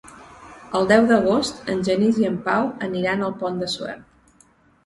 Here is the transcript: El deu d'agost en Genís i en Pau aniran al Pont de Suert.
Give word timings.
El 0.79 0.87
deu 0.91 1.03
d'agost 1.11 1.69
en 1.73 1.83
Genís 1.89 2.19
i 2.23 2.27
en 2.31 2.39
Pau 2.49 2.71
aniran 2.89 3.25
al 3.29 3.37
Pont 3.45 3.63
de 3.65 3.73
Suert. 3.75 4.41